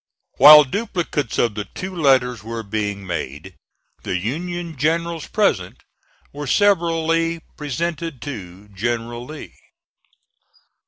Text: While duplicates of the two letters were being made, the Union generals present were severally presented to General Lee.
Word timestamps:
While 0.37 0.63
duplicates 0.63 1.37
of 1.37 1.53
the 1.53 1.63
two 1.65 1.95
letters 1.95 2.43
were 2.43 2.63
being 2.63 3.05
made, 3.05 3.53
the 4.01 4.17
Union 4.17 4.75
generals 4.75 5.27
present 5.27 5.83
were 6.33 6.47
severally 6.47 7.39
presented 7.55 8.19
to 8.23 8.67
General 8.69 9.23
Lee. 9.23 9.53